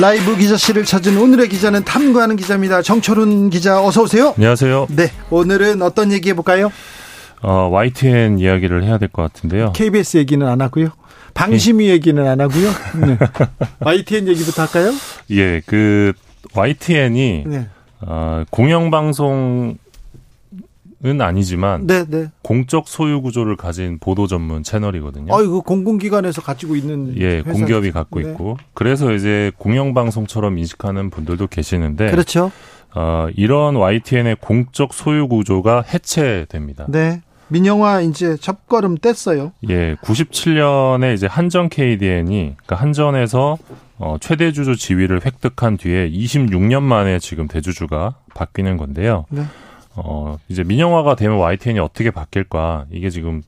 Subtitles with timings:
[0.00, 2.80] 라이브 기자실을 찾은 오늘의 기자는 탐구하는 기자입니다.
[2.80, 4.32] 정철훈 기자 어서 오세요.
[4.36, 4.86] 안녕하세요.
[4.88, 6.72] 네, o늘은 어떤 얘기 해볼까요?
[7.42, 9.72] 어, YTN 이야기를 해야 될 것 같은데요.
[9.72, 10.88] KBS 얘기는 안 하고요.
[11.34, 11.90] 방심위 예.
[11.92, 12.70] 얘기는 안 하고요.
[13.06, 13.18] 네.
[13.80, 14.90] YTN 얘기부터 할까요?
[15.32, 16.14] 예, 그
[16.54, 17.68] YTN이 네,
[18.00, 19.76] 어, 공영방송
[21.02, 22.28] 은 아니지만 네, 네.
[22.42, 25.32] 공적 소유 구조를 가진 보도 전문 채널이거든요.
[25.32, 27.52] 어이구 공공기관에서 가지고 있는 예, 회사.
[27.52, 28.30] 공기업이 갖고 네.
[28.30, 32.52] 있고 그래서 이제 공영방송처럼 인식하는 분들도 계시는데 그렇죠.
[32.94, 36.84] 어, 이런 YTN의 공적 소유 구조가 해체됩니다.
[36.88, 37.22] 네.
[37.48, 39.52] 민영화 이제 첫걸음 뗐어요.
[39.70, 43.56] 예, 97년에 이제 한전 KDN이 그러니까 한전에서
[43.96, 49.24] 어, 최대 주주 지위를 획득한 뒤에 26년 만에 지금 대주주가 바뀌는 건데요.
[49.30, 49.44] 네.
[49.96, 52.86] 어, 이제 민영화가 되면 YTN이 어떻게 바뀔까?
[52.90, 53.42] 이게 지금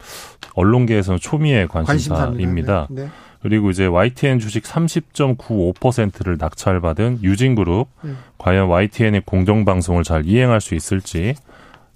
[0.55, 2.89] 언론계에서는 초미의 관심사입니다.
[2.91, 3.03] 네.
[3.05, 3.09] 네.
[3.43, 8.19] 그리고 이제 YTN 주식 30.95%를 낙찰받은 유진그룹 음.
[8.39, 11.34] 과연 YTN의 공정방송을 잘 이행할 수 있을지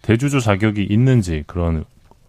[0.03, 1.85] 대주주 자격이 있는지 그런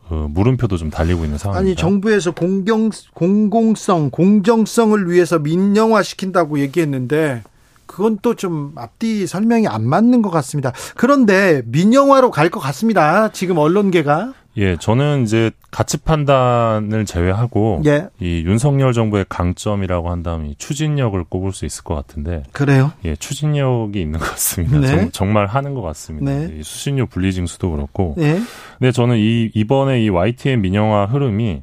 [0.09, 1.69] 어, 물음표도 좀 달리고 있는 상황입니다.
[1.69, 7.43] 아니 정부에서 공경 공공성 공정성을 위해서 민영화 시킨다고 얘기했는데
[7.87, 10.71] 그건 또 좀 앞뒤 설명이 안 맞는 것 같습니다.
[10.95, 13.29] 그런데 민영화로 갈 것 같습니다.
[13.31, 20.55] 지금 언론계가 예, 저는 이제 가치 판단을 제외하고 예 이 윤석열 정부의 강점이라고 한다면 이
[20.57, 22.91] 추진력을 꼽을 수 있을 것 같은데 그래요.
[23.05, 24.79] 예, 추진력이 있는 것 같습니다.
[24.79, 25.09] 네.
[25.11, 26.31] 정, 말 하는 것 같습니다.
[26.31, 26.57] 네.
[26.59, 28.15] 이 수신료 분리징수도 그렇고.
[28.19, 28.39] 예
[28.79, 31.61] 근데 저는 이 이번에 이 YTN 민영화 흐름이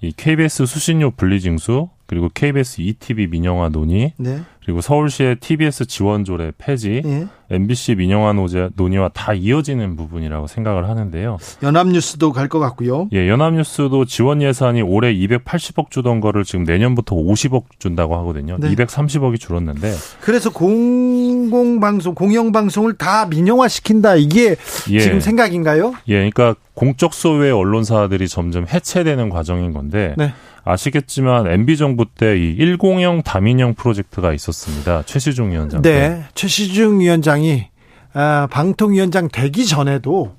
[0.00, 4.40] 이 KBS 수신료 분리징수 그리고 KBS ETV 민영화 논의 네.
[4.64, 7.26] 그리고 서울시의 TBS 지원조례 폐지 예.
[7.50, 11.38] MBC 민영화 노제, 논의와 다 이어지는 부분이라고 생각을 하는데요.
[11.62, 13.08] 연합뉴스도 갈 것 같고요.
[13.12, 18.56] 예, 연합뉴스도 지원 예산이 올해 280억 주던 거를 지금 내년부터 50억 준다고 하거든요.
[18.58, 18.74] 네.
[18.74, 24.56] 230억이 줄었는데 그래서 공공방송 공영방송을 다 민영화 시킨다 이게
[24.90, 25.00] 예.
[25.00, 25.94] 지금 생각인가요?
[26.08, 30.32] 예, 그러니까 공적 소유의 언론사들이 점점 해체되는 과정인 건데 네.
[30.64, 35.02] 아시겠지만 MB 정부 때 이 1공형 다민형 프로젝트가 있었습니다.
[35.04, 36.08] 최시중 위원장 때.
[36.08, 37.68] 네, 최시중 위원장이
[38.14, 40.34] 아, 방통위원장 되기 전에도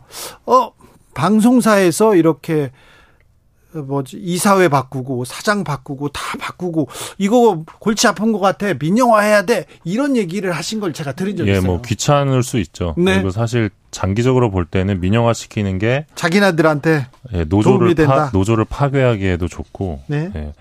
[0.45, 0.71] 어
[1.13, 2.69] 방송사에서 이렇게 어,
[3.71, 6.87] 뭐지 이사회 바꾸고 사장 바꾸고 다 바꾸고
[7.17, 11.47] 이거 골치 아픈 것 같아 민영화 해야 돼 이런 얘기를 하신 걸 제가 들은 적
[11.47, 11.65] 예, 있어요.
[11.65, 12.95] 뭐 귀찮을 수 있죠.
[12.97, 13.15] 네.
[13.15, 17.93] 그리고 사실 장기적으로 볼 때는 민영화 시키는 게 자기네들한테 예, 노조를.
[18.05, 20.01] 파, 노조를 파괴하기에도 좋고.
[20.07, 20.31] 네.
[20.35, 20.53] 예.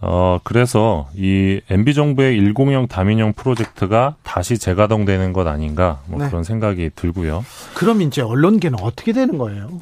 [0.00, 6.28] 어, 그래서 이 MB 정부의 1공형 다민형 프로젝트가 다시 재가동되는 것 아닌가 뭐 네.
[6.28, 7.44] 그런 생각이 들고요.
[7.74, 9.80] 그럼 이제 언론계는 어떻게 되는 거예요?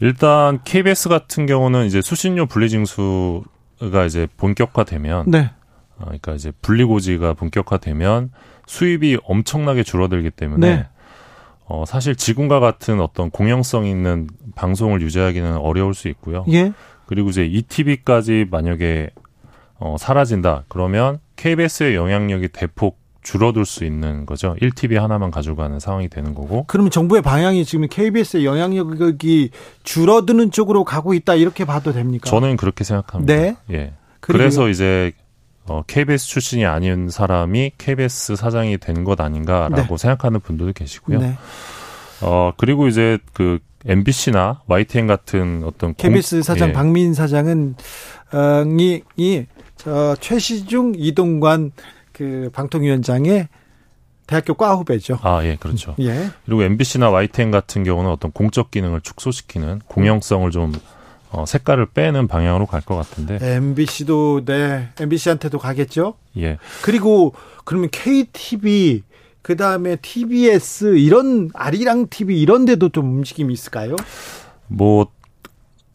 [0.00, 5.50] 일단 KBS 같은 경우는 이제 수신료 분리징수가 이제 본격화되면 네,
[5.98, 8.30] 어, 그러니까 이제 분리고지가 본격화되면
[8.66, 10.86] 수입이 엄청나게 줄어들기 때문에 네.
[11.66, 16.44] 어, 사실 지금과 같은 어떤 공영성 있는 방송을 유지하기는 어려울 수 있고요.
[16.50, 16.72] 예,
[17.06, 19.10] 그리고 이제 ETV까지 만약에
[19.78, 24.56] 어, 사라진다 그러면 KBS의 영향력이 대폭 줄어들 수 있는 거죠.
[24.62, 26.64] 1TV 하나만 가지고 가는 상황이 되는 거고.
[26.66, 29.50] 그러면 정부의 방향이 지금 KBS의 영향력이
[29.82, 32.28] 줄어드는 쪽으로 가고 있다 이렇게 봐도 됩니까?
[32.30, 33.34] 저는 그렇게 생각합니다.
[33.34, 33.56] 네.
[33.70, 33.92] 예.
[34.20, 34.38] 그리고요?
[34.42, 35.12] 그래서 이제
[35.66, 41.20] 어, KBS 출신이 아닌 사람이 KBS 사장이 된 것 아닌가라고 생각하는 분들도 계시고요.
[41.20, 41.36] 네.
[42.22, 46.72] 어 그리고 이제 그 MBC나 YTN 같은 어떤 KBS 공- 사장 예.
[46.72, 47.76] 박민 사장은
[48.32, 49.44] 어, 이, 이
[49.76, 51.72] 저, 최시중 이동관
[52.20, 53.48] 그 방통위원장의
[54.26, 55.18] 대학교 과 후배죠.
[55.22, 55.94] 아, 예, 그렇죠.
[56.00, 56.28] 예.
[56.44, 60.74] 그리고 MBC나 YTN 같은 경우는 어떤 공적 기능을 축소시키는 공영성을 좀
[61.30, 66.14] 어, 색깔을 빼는 방향으로 갈 것 같은데, MBC도 네, MBC한테도 가겠죠.
[66.36, 67.32] 예, 그리고
[67.64, 69.02] 그러면 KTV
[69.40, 73.96] 그 다음에 TBS 이런 아리랑 TV 이런 데도 좀 움직임이 있을까요?
[74.66, 75.06] 뭐,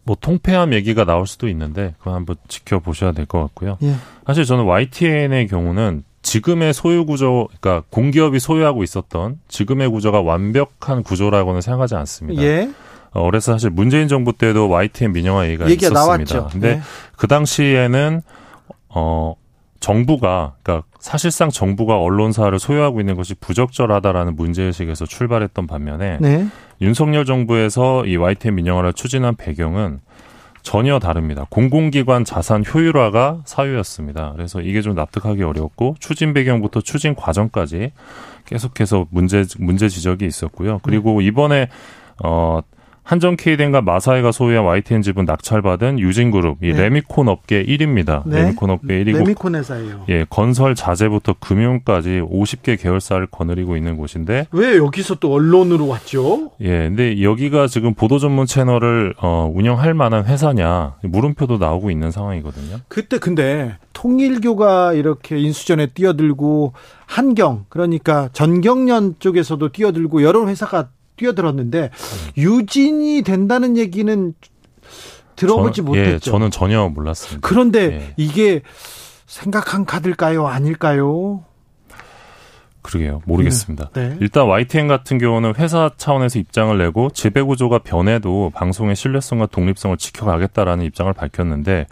[0.04, 3.78] 뭐 통폐합 얘기가 나올 수도 있는데, 그건 한번 지켜보셔야 될 것 같고요.
[3.84, 3.94] 예.
[4.26, 11.62] 사실 저는 YTN의 경우는 지금의 소유 구조, 그러니까 공기업이 소유하고 있었던 지금의 구조가 완벽한 구조라고는
[11.62, 12.42] 생각하지 않습니다.
[12.42, 12.70] 예.
[13.12, 16.34] 어, 그래서 사실 문재인 정부 때도 YTN 민영화 얘기가 얘기가 있었습니다.
[16.34, 16.50] 나왔죠.
[16.52, 16.82] 근데 네.
[17.16, 18.22] 그 당시에는
[18.90, 19.36] 어
[19.80, 26.48] 정부가 그러니까 사실상 정부가 언론사를 소유하고 있는 것이 부적절하다라는 문제의식에서 출발했던 반면에 네.
[26.82, 30.00] 윤석열 정부에서 이 YTN 민영화를 추진한 배경은
[30.66, 31.46] 전혀 다릅니다.
[31.52, 34.34] 공공기관 자산 효율화가 사유였습니다.
[34.36, 37.92] 그래서 이게 좀 납득하기 어렵고 추진 배경부터 추진 과정까지
[38.46, 40.80] 계속해서 문제 문제 지적이 있었고요.
[40.82, 41.70] 그리고 이번에
[42.24, 42.62] 어
[43.06, 46.82] 한정 K덴과 마사이가 소유한 YTN 지분 낙찰받은 유진그룹, 이 네.
[46.82, 48.24] 레미콘 업계 1위입니다.
[48.26, 48.42] 네.
[48.42, 50.06] 레미콘 업계 1위고 레미콘 회사예요.
[50.10, 56.50] 예, 건설 자재부터 금융까지 50개 계열사를 거느리고 있는 곳인데 왜 여기서 또 언론으로 왔죠?
[56.62, 62.78] 예, 근데 여기가 지금 보도 전문 채널을 어, 운영할 만한 회사냐 물음표도 나오고 있는 상황이거든요.
[62.88, 66.74] 그때 근데 통일교가 이렇게 인수전에 뛰어들고
[67.06, 71.92] 한경 그러니까 전경련 쪽에서도 뛰어들고 여러 회사가 뛰어들었는데
[72.38, 74.34] 유진이 된다는 얘기는
[75.36, 76.14] 들어보지 저는, 못했죠.
[76.14, 77.48] 예, 저는 전혀 몰랐습니다.
[77.48, 78.14] 그런데 예.
[78.18, 78.62] 이게
[79.26, 80.48] 생각한 카드일까요?
[80.48, 81.44] 아닐까요?
[82.86, 83.22] 그러게요.
[83.26, 83.90] 모르겠습니다.
[83.94, 84.10] 네.
[84.10, 84.18] 네.
[84.22, 90.86] 일단 YTN 같은 경우는 회사 차원에서 입장을 내고 지배 구조가 변해도 방송의 신뢰성과 독립성을 지켜가겠다라는
[90.86, 91.88] 입장을 밝혔는데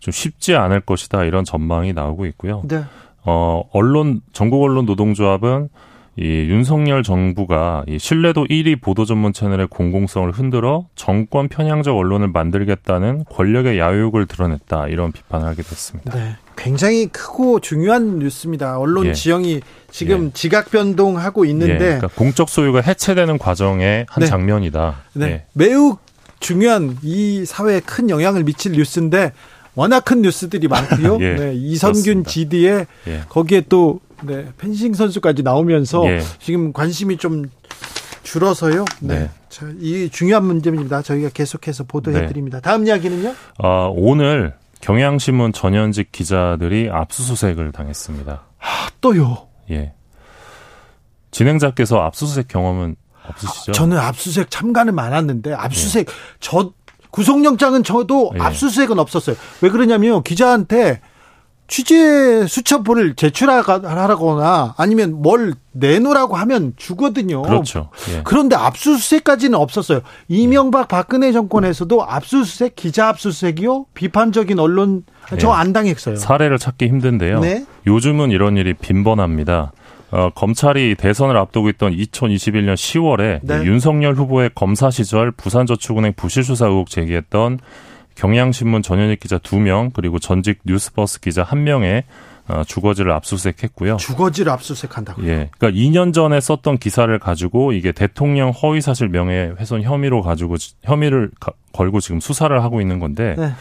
[0.00, 2.62] 좀 쉽지 않을 것이다 이런 전망이 나오고 있고요.
[2.68, 2.84] 네.
[3.24, 5.70] 어, 언론 전국 언론 노동조합은
[6.16, 13.24] 이 윤석열 정부가 이 신뢰도 1위 보도 전문 채널의 공공성을 흔들어 정권 편향적 언론을 만들겠다는
[13.24, 16.16] 권력의 야욕을 드러냈다 이런 비판을 하게 됐습니다.
[16.16, 16.36] 네.
[16.56, 18.78] 굉장히 크고 중요한 뉴스입니다.
[18.78, 19.12] 언론 예.
[19.12, 20.30] 지형이 지금 예.
[20.32, 21.78] 지각 변동하고 있는데 예.
[21.78, 24.26] 그러니까 공적 소유가 해체되는 과정의 한 네.
[24.26, 24.96] 장면이다.
[25.14, 25.26] 네.
[25.26, 25.44] 예.
[25.52, 25.96] 매우
[26.38, 29.32] 중요한 이 사회에 큰 영향을 미칠 뉴스인데
[29.74, 31.18] 워낙 큰 뉴스들이 많고요.
[31.22, 31.34] 예.
[31.34, 31.54] 네.
[31.54, 33.20] 이선균 GD에 예.
[33.28, 36.20] 거기에 또 네, 펜싱 선수까지 나오면서 예.
[36.38, 37.46] 지금 관심이 좀
[38.22, 38.84] 줄어서요.
[39.00, 39.20] 네.
[39.20, 39.30] 네.
[39.48, 41.02] 자, 이 중요한 문제입니다.
[41.02, 42.26] 저희가 계속해서 보도해 네.
[42.26, 42.60] 드립니다.
[42.60, 43.34] 다음 이야기는요?
[43.58, 48.42] 어, 오늘 경향신문 전현직 기자들이 압수수색을 당했습니다.
[48.60, 49.48] 아, 또요?
[49.70, 49.92] 예.
[51.30, 52.96] 진행자께서 압수수색 경험은
[53.28, 53.72] 없으시죠?
[53.72, 56.12] 저는 압수수색 참가는 많았는데 압수수색 예.
[56.40, 56.72] 저
[57.10, 58.40] 구속영장은 저도 예.
[58.40, 59.36] 압수수색은 없었어요.
[59.60, 61.00] 왜 그러냐면 기자한테
[61.66, 67.42] 취재 수첩을 제출하거나 아니면 뭘 내놓으라고 하면 주거든요.
[67.42, 67.88] 그렇죠.
[68.10, 68.20] 예.
[68.22, 70.00] 그런데 압수수색까지는 없었어요.
[70.28, 73.86] 이명박 박근혜 정권에서도 압수수색, 기자 압수수색이요?
[73.94, 75.04] 비판적인 언론
[75.38, 75.72] 저안 예.
[75.72, 76.16] 당했어요.
[76.16, 77.40] 사례를 찾기 힘든데요.
[77.40, 77.64] 네?
[77.86, 79.72] 요즘은 이런 일이 빈번합니다.
[80.10, 83.64] 어, 검찰이 대선을 앞두고 있던 2021년 10월에 네.
[83.64, 87.58] 윤석열 후보의 검사 시절 부산저축은행 부실수사 의혹 제기했던
[88.14, 92.04] 경향신문 전현익 기자 2명 그리고 전직 뉴스버스 기자 1명의
[92.46, 93.96] 어, 주거지를 압수수색했고요.
[93.96, 95.26] 주거지를 압수수색한다고요?
[95.26, 95.48] 예.
[95.56, 101.52] 그러니까 2년 전에 썼던 기사를 가지고 이게 대통령 허위 사실 명예훼손 혐의로 가지고 혐의를 가,
[101.72, 103.52] 걸고 지금 수사를 하고 있는 건데 네.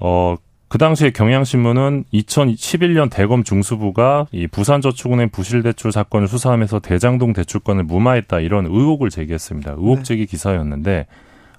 [0.00, 0.36] 어.
[0.68, 8.64] 그 당시에 경향신문은 2011년 대검 중수부가 이 부산저축은행 부실대출 사건을 수사하면서 대장동 대출권을 무마했다 이런
[8.64, 9.72] 의혹을 제기했습니다.
[9.72, 10.02] 의혹 네.
[10.02, 11.04] 제기 기사였는데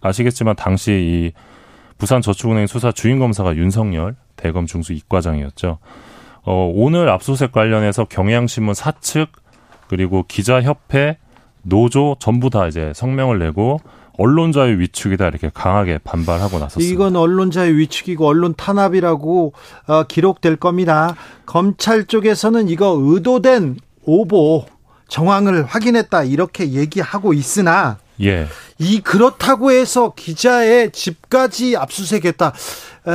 [0.02, 1.32] 아시겠지만 당시 이
[1.98, 5.80] 부산저축은행 수사 주인 검사가 윤석열 대검 중수 이과장이었죠.
[6.46, 9.32] 어, 오늘 압수수색 관련해서 경향신문 사측
[9.88, 11.18] 그리고 기자협회
[11.64, 13.80] 노조 전부 다 이제 성명을 내고
[14.18, 16.94] 언론자유 위축이다 이렇게 강하게 반발하고 나섰습니다.
[16.94, 19.54] 이건 언론자유 위축이고 언론 탄압이라고
[19.88, 21.16] 어, 기록될 겁니다.
[21.46, 24.66] 검찰 쪽에서는 이거 의도된 오보
[25.14, 28.48] 정황을 확인했다 이렇게 얘기하고 있으나 예.
[28.80, 32.48] 이 그렇다고 해서 기자의 집까지 압수수색했다.
[32.48, 33.12] 에,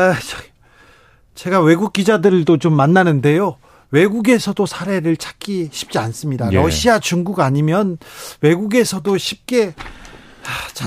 [1.35, 3.57] 제가 외국 기자들도 좀 만나는데요.
[3.90, 6.52] 외국에서도 사례를 찾기 쉽지 않습니다.
[6.52, 6.57] 예.
[6.57, 7.99] 러시아, 중국 아니면
[8.43, 9.75] 외국에서도 쉽게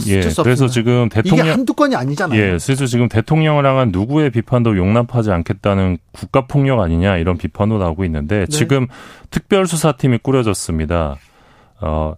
[0.08, 2.40] 예, 그래서 지금 대통령 이게 한두 건이 아니잖아요.
[2.40, 8.06] 예, 그래서 지금 대통령을 향한 누구의 비판도 용납하지 않겠다는 국가 폭력 아니냐 이런 비판도 나오고
[8.06, 8.46] 있는데 네.
[8.48, 8.88] 지금
[9.30, 11.18] 특별수사팀이 꾸려졌습니다.
[11.82, 12.16] 어,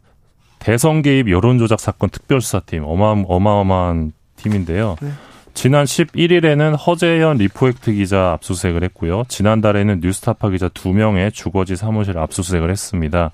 [0.60, 4.96] 대선 개입 여론 조작 사건 특별수사팀 어마, 어마어마한 팀인데요.
[5.02, 5.10] 네.
[5.54, 9.24] 지난 11일에는 허재현 리포액트 기자 압수수색을 했고요.
[9.28, 13.32] 지난달에는 뉴스타파 기자 2명의 주거지 사무실 압수수색을 했습니다.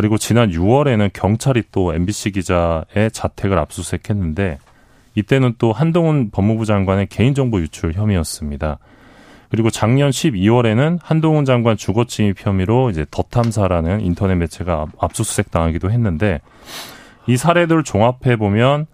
[0.00, 4.58] 그리고 지난 6월에는 경찰이 또 MBC 기자의 자택을 압수수색했는데
[5.14, 8.78] 이때는 또 한동훈 법무부 장관의 개인정보 유출 혐의였습니다.
[9.50, 16.40] 그리고 작년 12월에는 한동훈 장관 주거 침입 혐의로 이제 더탐사라는 인터넷 매체가 압수수색 당하기도 했는데
[17.28, 18.86] 이 사례들을 종합해 보면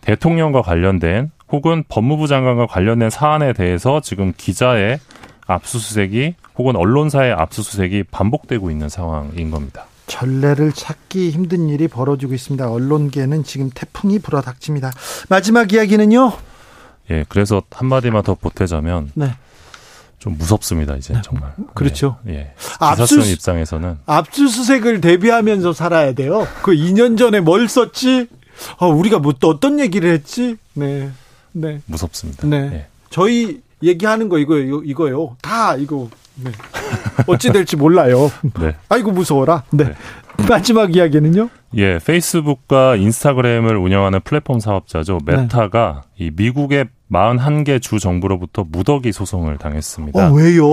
[0.00, 4.98] 대통령과 관련된 혹은 법무부 장관과 관련된 사안에 대해서 지금 기자의
[5.46, 9.87] 압수수색이 혹은 언론사의 압수수색이 반복되고 있는 상황인 겁니다.
[10.08, 12.68] 전례를 찾기 힘든 일이 벌어지고 있습니다.
[12.70, 14.90] 언론계는 지금 태풍이 불어닥칩니다.
[15.28, 16.32] 마지막 이야기는요?
[17.10, 19.34] 예, 그래서 한마디만 더 보태자면 네.
[20.18, 21.20] 좀 무섭습니다 이제 네.
[21.22, 21.54] 정말.
[21.74, 22.16] 그렇죠.
[22.26, 22.32] 예.
[22.34, 22.54] 예.
[22.80, 26.46] 압수 입장에서는 압수수색을 대비하면서 살아야 돼요.
[26.62, 28.26] 그 2년 전에 뭘 썼지?
[28.78, 30.56] 어, 우리가 뭐 또 어떤 얘기를 했지?
[30.74, 31.10] 네.
[31.52, 31.80] 네.
[31.86, 32.46] 무섭습니다.
[32.48, 32.56] 네.
[32.72, 32.86] 예.
[33.10, 35.36] 저희 얘기하는 거 이거 이거 이거요.
[35.40, 36.50] 다 이거 네.
[37.26, 38.30] 어찌 될지 몰라요.
[38.60, 38.74] 네.
[38.88, 39.64] 아이고 무서워라.
[39.70, 39.92] 네.
[40.48, 41.48] 마지막 이야기는요?
[41.76, 45.18] 예, 페이스북과 인스타그램을 운영하는 플랫폼 사업자죠.
[45.26, 45.36] 네.
[45.36, 50.28] 메타가 이 미국의 41개 주 정부로부터 무더기 소송을 당했습니다.
[50.28, 50.64] 어, 왜요?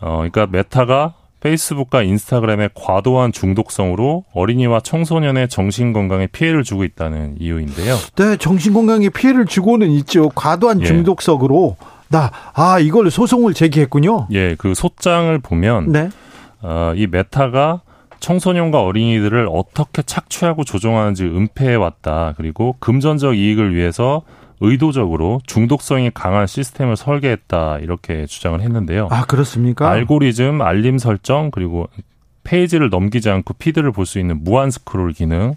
[0.00, 7.94] 어, 그러니까 메타가 페이스북과 인스타그램의 과도한 중독성으로 어린이와 청소년의 정신 건강에 피해를 주고 있다는 이유인데요.
[8.16, 10.28] 네, 정신 건강에 피해를 주고는 있죠.
[10.30, 10.84] 과도한 예.
[10.84, 11.76] 중독성으로
[12.08, 14.28] 나 아, 이걸 소송을 제기했군요.
[14.32, 16.08] 예, 그 소장을 보면 네.
[16.62, 17.80] 어, 이 메타가
[18.20, 22.34] 청소년과 어린이들을 어떻게 착취하고 조종하는지 은폐해 왔다.
[22.36, 24.22] 그리고 금전적 이익을 위해서
[24.60, 27.80] 의도적으로 중독성이 강한 시스템을 설계했다.
[27.80, 29.08] 이렇게 주장을 했는데요.
[29.10, 29.90] 아, 그렇습니까?
[29.90, 31.88] 알고리즘, 알림 설정, 그리고
[32.44, 35.56] 페이지를 넘기지 않고 피드를 볼 수 있는 무한 스크롤 기능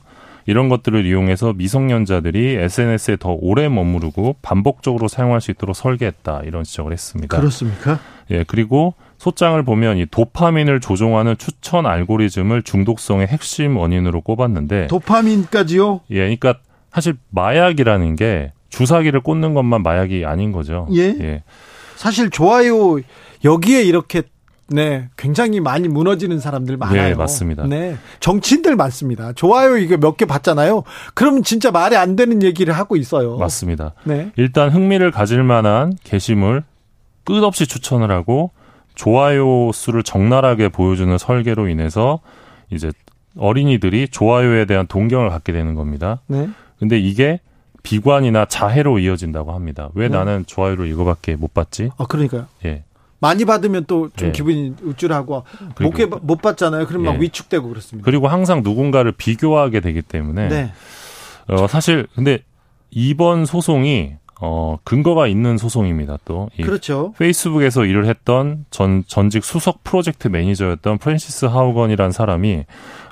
[0.50, 6.92] 이런 것들을 이용해서 미성년자들이 SNS에 더 오래 머무르고 반복적으로 사용할 수 있도록 설계했다 이런 지적을
[6.92, 7.38] 했습니다.
[7.38, 8.00] 그렇습니까?
[8.32, 16.02] 예, 그리고 소장을 보면 이 도파민을 조종하는 추천 알고리즘을 중독성의 핵심 원인으로 꼽았는데 도파민까지요?
[16.10, 16.56] 예, 그러니까
[16.92, 20.88] 사실 마약이라는 게 주사기를 꽂는 것만 마약이 아닌 거죠.
[20.96, 21.44] 예.
[21.96, 22.98] 사실 좋아요
[23.46, 24.24] 여기에 이렇게
[24.72, 27.10] 네 굉장히 많이 무너지는 사람들 많아요.
[27.10, 27.66] 예, 맞습니다.
[27.68, 29.34] 네 정치인들 많습니다.
[29.34, 30.84] 좋아요 이거 몇개 받잖아요.
[31.14, 33.38] 그러면 진짜 말이 안 되는 얘기를 하고 있어요.
[33.38, 33.94] 맞습니다.
[34.04, 34.32] 네.
[34.36, 36.64] 일단 흥미를 가질 만한 게시물
[37.24, 38.52] 끝없이 추천을 하고
[38.96, 42.20] 좋아요 수를 적나라하게 보여주는 설계로 인해서
[42.70, 42.92] 이제
[43.38, 46.22] 어린이들이 좋아요에 대한 동경을 갖게 되는 겁니다.
[46.28, 46.50] 네.
[46.80, 47.40] 근데 이게
[47.84, 49.90] 비관이나 자해로 이어진다고 합니다.
[49.94, 50.18] 왜 네.
[50.18, 51.92] 나는 좋아요를 이거밖에 못 받지?
[51.98, 52.48] 아 그러니까요.
[52.66, 52.84] 예.
[53.20, 54.32] 많이 받으면 또좀 예.
[54.32, 55.44] 기분이 우쭐하고
[55.80, 56.88] 못, 못 받잖아요.
[56.88, 57.22] 그럼 막 예.
[57.22, 58.06] 위축되고 그렇습니다.
[58.06, 60.72] 그리고 항상 누군가를 비교하게 되기 때문에 네.
[61.48, 62.40] 어, 사실 근데
[62.92, 66.18] 이번 소송이 어, 근거가 있는 소송입니다.
[66.24, 67.14] 또이 그렇죠.
[67.18, 72.64] 페이스북에서 일을 했던 전 전직 수석 프로젝트 매니저였던 프랜시스 하우건이라는 사람이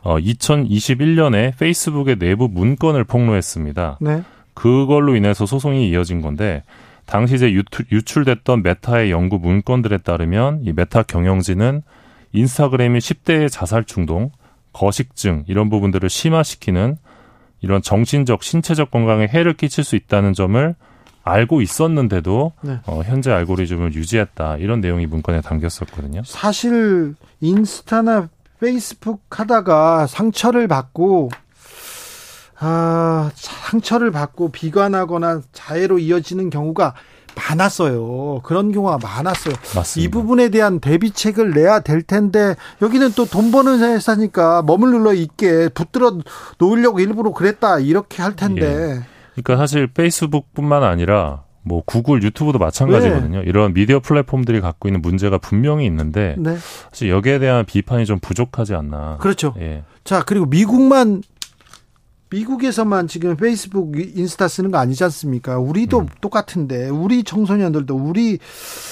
[0.04, 3.98] 어, 2021년에 페이스북의 내부 문건을 폭로했습니다.
[4.00, 4.24] 네.
[4.54, 6.64] 그걸로 인해서 소송이 이어진 건데
[7.08, 11.82] 당시 이제 유투, 유출 됐던 메타의 연구 문건들에 따르면 이 메타 경영진은
[12.34, 14.30] 인스타그램이 10대의 자살 충동,
[14.74, 16.98] 거식증 이런 부분들을 심화시키는
[17.62, 20.76] 이런 정신적, 신체적 건강에 해를 끼칠 수 있다는 점을
[21.24, 22.80] 알고 있었는데도 네.
[22.86, 26.22] 어, 현재 알고리즘을 유지했다 이런 내용이 문건에 담겼었거든요.
[26.26, 31.30] 사실 인스타나 페이스북 하다가 상처를 받고
[32.60, 36.94] 아 상처를 받고 비관하거나 자해로 이어지는 경우가
[37.36, 38.42] 많았어요.
[38.44, 39.54] 그런 경우가 많았어요.
[39.76, 40.08] 맞습니다.
[40.08, 46.18] 이 부분에 대한 대비책을 내야 될 텐데 여기는 또 돈 버는 회사니까 머물러 있게 붙들어
[46.58, 49.02] 놓으려고 일부러 그랬다 이렇게 할 텐데
[49.36, 53.42] 그러니까 사실 페이스북뿐만 아니라 뭐 구글, 유튜브도 마찬가지거든요.
[53.42, 56.58] 이런 미디어 플랫폼들이 갖고 있는 문제가 분명히 있는데 네
[56.90, 59.18] 사실 여기에 대한 비판이 좀 부족하지 않나.
[59.20, 59.54] 그렇죠.
[59.60, 59.84] 예.
[60.04, 61.22] 자 그리고 미국만
[62.29, 65.57] 미국에서만 지금 페이스북, 인스타 쓰는 거 아니지 않습니까?
[65.60, 66.07] 우리도 음.
[66.22, 68.39] 똑같은데 우리 청소년들도 우리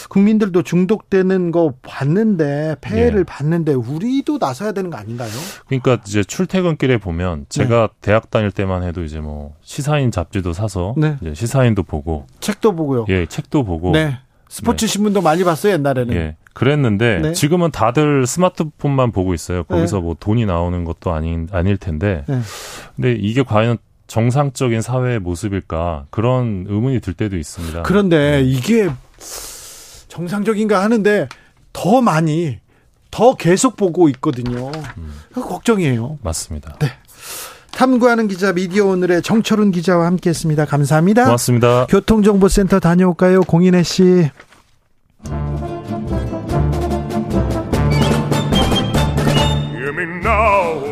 [0.09, 3.23] 국민들도 중독되는 거 봤는데 폐해를 예.
[3.23, 5.29] 봤는데 우리도 나서야 되는 거 아닌가요?
[5.67, 7.45] 그러니까 이제 출퇴근길에 보면 네.
[7.49, 11.17] 제가 대학 다닐 때만 해도 이제 뭐 시사인 잡지도 사서 네.
[11.33, 13.05] 시사인도 보고 책도 보고요.
[13.09, 14.17] 예 책도 보고 네.
[14.47, 16.15] 스포츠 신문도 많이 봤어요 옛날에는.
[16.15, 17.33] 예 그랬는데 네.
[17.33, 19.65] 지금은 다들 스마트폰만 보고 있어요.
[19.65, 22.39] 거기서 뭐 돈이 나오는 것도 아닌 아닐 텐데 네.
[22.95, 27.83] 근데 이게 과연 정상적인 사회의 모습일까 그런 의문이 들 때도 있습니다.
[27.83, 28.89] 그런데 이게
[30.07, 31.27] 정상적인가 하는데
[31.73, 32.59] 더 많이
[33.11, 34.71] 더 계속 보고 있거든요.
[34.97, 35.11] 음.
[35.33, 36.19] 걱정이에요.
[36.21, 36.77] 맞습니다.
[37.71, 40.63] 탐구하는 기자 미디어 오늘의 정철훈 기자와 함께했습니다.
[40.65, 41.25] 감사합니다.
[41.25, 41.85] 고맙습니다.
[41.87, 44.31] 교통정보센터 다녀올까요, 공인혜 씨?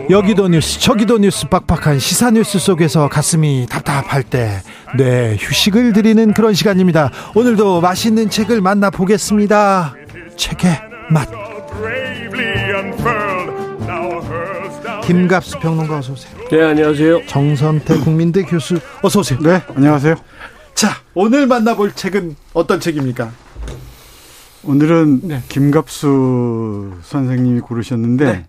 [0.09, 4.61] 여기도 뉴스 저기도 뉴스 빡빡한 시사 뉴스 속에서 가슴이 답답할 때
[4.97, 7.09] 네, 휴식을 드리는 그런 시간입니다.
[7.35, 9.95] 오늘도 맛있는 책을 만나 보겠습니다.
[10.35, 11.27] 책의 맛.
[15.05, 16.33] 김갑수 평론가 어서 오세요.
[16.49, 17.25] 네, 안녕하세요.
[17.27, 19.39] 정선태 국민대 교수 어서 오세요.
[19.41, 20.15] 네, 안녕하세요.
[20.75, 23.31] 자, 오늘 만나볼 책은 어떤 책입니까?
[24.63, 25.43] 오늘은 네.
[25.49, 28.45] 김갑수 선생님이 고르셨는데 네.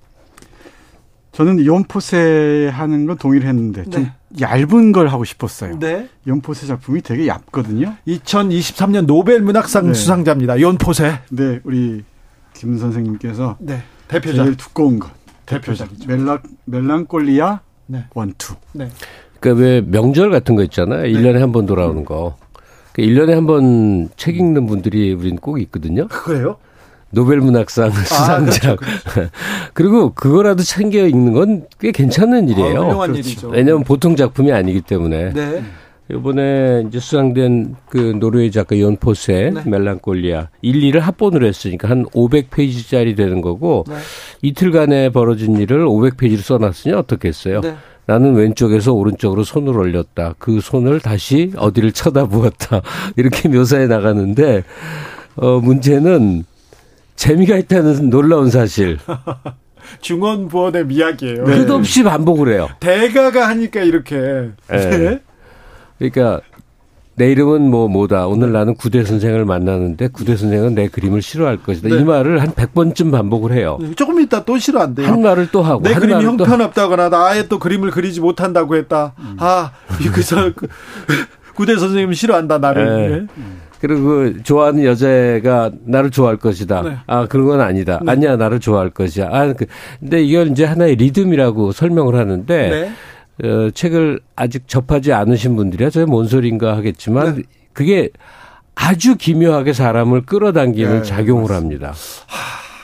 [1.35, 4.13] 저는 이온포세 하는 건 동의를 했는데 좀 네.
[4.41, 5.79] 얇은 걸 하고 싶었어요.
[5.79, 6.09] 네.
[6.27, 7.95] 욘 포세 작품이 되게 얇거든요.
[8.07, 9.95] 2023년 노벨 문학상 네.
[9.95, 10.61] 수상자입니다.
[10.61, 11.19] 욘 포세.
[11.31, 12.05] 네, 우리
[12.55, 13.83] 김 선생님께서 네.
[14.09, 14.45] 대표작.
[14.45, 15.11] 제일 두꺼운 것.
[15.47, 16.07] 대표작이죠.
[16.09, 18.05] 멜라, 멜랑콜리아 네.
[18.15, 18.55] one two.
[18.73, 18.89] 네.
[19.41, 21.05] 그러니까 왜 명절 같은 거 있잖아요.
[21.07, 22.37] 일 1년에 한 번 돌아오는 거.
[22.93, 26.07] 그 1년에 한 번 책 읽는 분들이 우린 꼭 있거든요.
[26.09, 26.57] 그래요?
[27.15, 28.77] 노벨 문학상 수상자.
[28.77, 29.31] 그렇죠,
[29.75, 32.81] 그리고 그거라도 챙겨 읽는 건 꽤 괜찮은 일이에요.
[32.81, 33.29] 아, 훌륭한 그렇죠.
[33.29, 33.49] 일이죠.
[33.49, 35.33] 왜냐하면 보통 작품이 아니기 때문에.
[35.33, 35.63] 네.
[36.11, 39.63] 이번에 이제 수상된 그 노르웨이 작가 욘 포세 네.
[39.65, 43.95] 멜랑콜리아 1, 2를 합본으로 했으니까 한 500페이지짜리 되는 거고 네.
[44.43, 47.63] 이틀간에 벌어진 일을 500페이지로 써놨으니 어떻겠어요?
[47.63, 47.75] 네.
[48.07, 50.35] 나는 왼쪽에서 오른쪽으로 손을 올렸다.
[50.39, 52.83] 그 손을 다시 어디를 쳐다보았다.
[53.17, 54.63] 이렇게 묘사해 나가는데
[55.37, 56.45] 어 문제는
[57.17, 58.99] 재미가 있다는 놀라운 사실.
[60.01, 61.45] 중언부언의 미학이에요.
[61.45, 61.59] 네.
[61.59, 62.69] 끝 없이 반복을 해요.
[62.81, 64.17] 대가가 하니까 이렇게.
[64.69, 65.21] 네.
[65.99, 66.41] 그러니까
[67.17, 68.27] 내 이름은 뭐 뭐다.
[68.27, 71.89] 오늘 나는 구대 선생을 만나는데 구대 선생은 내 그림을 싫어할 것이다.
[71.89, 72.01] 네.
[72.01, 73.79] 이 말을 한 100번쯤 반복을 해요.
[73.95, 75.07] 조금 이따 또 싫어한대요.
[75.07, 79.15] 한 말을 또 하고 내한 그림이 형편없다거나 나 아예 또 그림을 그리지 못한다고 했다.
[79.39, 79.73] 아,
[80.13, 80.67] 그래서 그,
[81.55, 83.27] 구대 선생님 싫어한다 나를.
[83.29, 83.45] 네.
[83.87, 86.81] 그리고 그 좋아하는 여자가 나를 좋아할 것이다.
[86.83, 86.97] 네.
[87.07, 88.01] 아 그런 건 아니다.
[88.07, 89.29] 아니야 나를 좋아할 것이야.
[89.31, 89.67] 아 그,
[90.01, 92.91] 근데 이걸 이제 하나의 리듬이라고 설명을 하는데
[93.37, 93.47] 네.
[93.47, 97.43] 어, 책을 아직 접하지 않으신 분들이야 저게 뭔 소린가 하겠지만 네.
[97.75, 98.09] 그게
[98.75, 101.93] 아주 기묘하게 사람을 끌어당기는 네, 작용을 합니다.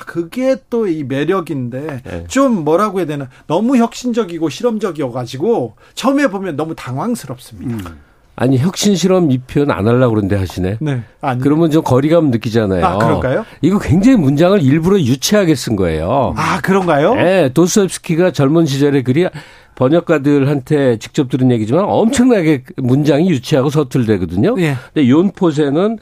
[0.07, 2.25] 그게 또 이 매력인데 네.
[2.29, 7.89] 좀 뭐라고 해야 되나 너무 혁신적이고 실험적이어가지고 처음에 보면 너무 당황스럽습니다.
[7.89, 8.10] 음.
[8.37, 10.79] 아니 혁신 실험 이 표현 안 하려고 그러는데 하시네.
[10.81, 11.01] 네.
[11.43, 12.85] 그러면 좀 거리감 느끼잖아요.
[12.85, 13.45] 아, 그럴까요?
[13.61, 16.35] 이거 굉장히 문장을 일부러 유치하게 쓴 거예요.
[16.37, 17.15] 아 그런가요?
[17.15, 19.29] 네, 도스토옙스키가 젊은 시절에 글이
[19.75, 24.57] 번역가들한테 직접 들은 얘기지만 엄청나게 문장이 유치하고 서툴대거든요.
[24.59, 24.77] 예.
[24.93, 25.99] 근데 윤포세는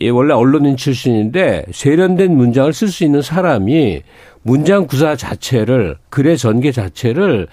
[0.00, 4.02] 이 원래 언론인 출신인데 세련된 문장을 쓸 수 있는 사람이
[4.42, 7.48] 문장 구사 자체를 글의 전개 자체를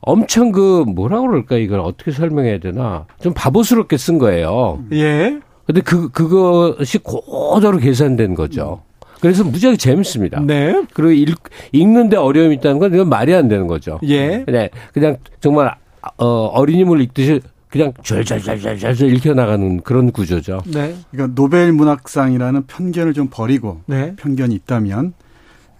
[0.00, 4.84] 엄청 그 뭐라 그럴까 이걸 어떻게 설명해야 되나 좀 바보스럽게 쓴 거예요.
[4.92, 5.40] 예.
[5.66, 8.82] 근데 그 그것이 고도로 계산된 거죠.
[9.20, 10.40] 그래서 무지하게 재밌습니다.
[10.40, 10.84] 네.
[10.94, 11.38] 그리고 읽,
[11.72, 13.98] 읽는데 어려움이 있다는 건 이건 말이 안 되는 거죠.
[14.04, 14.44] 예.
[14.44, 15.74] 그냥 그냥 정말
[16.18, 20.60] 어, 어린이물 읽듯이 그냥 절절절절절 읽혀 나가는 그런 구조죠.
[20.66, 20.94] 네.
[21.10, 24.14] 그러니까 노벨 문학상이라는 편견을 좀 버리고 네.
[24.16, 25.14] 편견이 있다면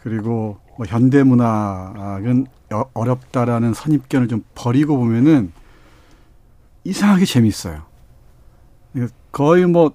[0.03, 5.53] 그리고 뭐 현대 문학은 어- 어렵다라는 선입견을 좀 버리고 보면은
[6.85, 7.83] 이상하게 재밌어요.
[8.93, 9.93] 그러니까 거의 뭐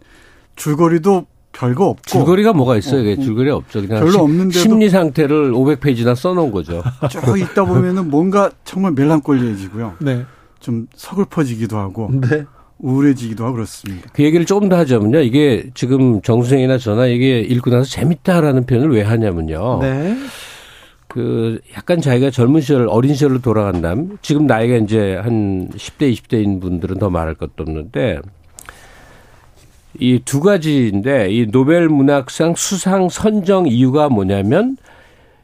[0.55, 3.03] 줄거리도 별거 없고 줄거리가 뭐가 있어요?
[3.03, 3.81] 그게 어, 줄거리 없죠.
[3.81, 6.81] 그냥 별로 심- 없는데도 심리 상태를 500페이지나 써놓은 거죠.
[7.09, 9.95] 쭉 있다 보면은 뭔가 정말 멜랑꼴리해지고요.
[9.99, 10.25] 네.
[10.59, 12.45] 좀 서글퍼지기도 하고 네.
[12.77, 14.09] 우울해지기도 하고 그렇습니다.
[14.13, 15.19] 그 얘기를 조금 더 하자면요.
[15.21, 19.79] 이게 지금 정수생이나 저나 이게 읽고 나서 재밌다라는 표현을 왜 하냐면요.
[19.81, 20.17] 네.
[21.11, 26.99] 그 약간 자기가 젊은 시절 어린 시절로 돌아간다면 지금 나이가 이제 한 10대 20대인 분들은
[26.99, 28.21] 더 말할 것도 없는데
[29.99, 34.77] 이 두 가지인데 이 노벨 문학상 수상 선정 이유가 뭐냐면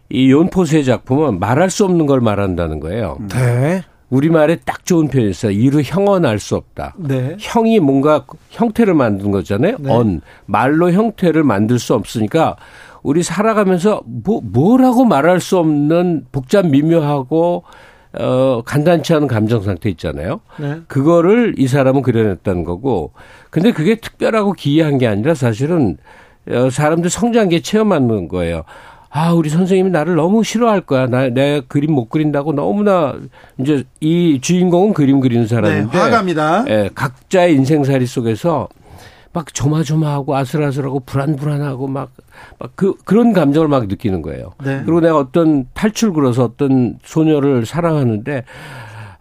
[0.10, 3.17] 이 연포세 작품은 말할 수 없는 걸 말한다는 거예요.
[3.30, 3.84] 네.
[4.10, 5.51] 우리말에 딱 좋은 표현이 있어요.
[5.51, 6.95] 이루 형언할 수 없다.
[6.97, 7.36] 네.
[7.41, 9.75] 형이 뭔가 형태를 만든 거잖아요.
[9.80, 9.91] 네.
[9.91, 12.56] 언 말로 형태를 만들 수 없으니까
[13.03, 17.63] 우리 살아가면서 뭐 뭐라고 말할 수 없는 복잡 미묘하고
[18.19, 20.41] 어 간단치 않은 감정 상태 있잖아요.
[20.57, 20.79] 네.
[20.88, 23.12] 그거를 이 사람은 그려냈다는 거고.
[23.49, 25.97] 근데 그게 특별하고 기이한 게 아니라 사실은
[26.49, 28.63] 어, 사람들 성장기에 체험하는 거예요.
[29.10, 31.07] 아, 우리 선생님이 나를 너무 싫어할 거야.
[31.07, 33.15] 나, 내 그림 못 그린다고 너무나
[33.57, 35.47] 이제 이 주인공은 그림 그리는 네.
[35.47, 35.97] 사람인데.
[35.97, 36.65] 화가입니다.
[36.69, 38.67] 예, 각자의 인생살이 속에서
[39.33, 42.11] 막 조마조마하고 아슬아슬하고 불안불안하고 막,
[42.59, 44.53] 막 그, 그런 감정을 막 느끼는 거예요.
[44.63, 44.81] 네.
[44.85, 48.43] 그리고 내가 어떤 탈출구로서 어떤 소녀를 사랑하는데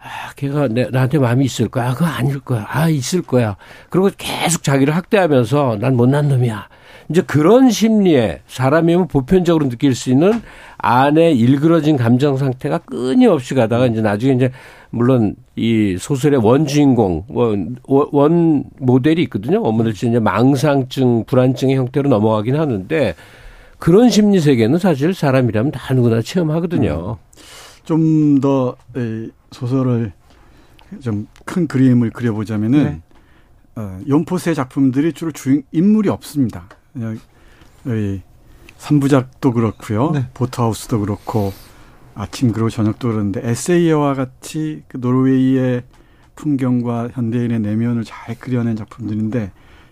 [0.07, 1.89] 아, 걔가 내, 나한테 마음이 있을 거야.
[1.89, 2.65] 아, 그거 아닐 거야.
[2.69, 3.57] 아, 있을 거야.
[3.89, 6.69] 그리고 계속 자기를 학대하면서 난 못난 놈이야.
[7.09, 10.41] 이제 그런 심리에 사람이면 보편적으로 느낄 수 있는
[10.77, 14.51] 안에 일그러진 감정 상태가 끊임없이 가다가 이제 나중에 이제
[14.89, 19.61] 물론 이 소설의 원주인공 원, 원 모델이 있거든요.
[19.61, 23.15] 원모델이 이제 망상증, 불안증의 형태로 넘어가긴 하는데
[23.79, 27.17] 그런 심리 세계는 사실 사람이라면 다 누구나 체험하거든요.
[27.83, 28.75] 좀 더
[29.51, 30.11] 소설을
[31.01, 33.01] 좀 큰 그림을 그려보자면은 네.
[33.75, 36.67] 어, 연포세 작품들이 주로 주인 인물이 없습니다.
[36.93, 37.17] 그냥
[37.85, 38.21] 이
[38.77, 40.25] 삼부작도 그렇고요, 네.
[40.33, 41.53] 보트하우스도 그렇고
[42.17, 45.83] 아침 그리고 저녁도 그런데 에세이와 같이 그 노르웨이의
[46.35, 49.51] 풍경과 현대인의 내면을 잘 그려낸 작품들인데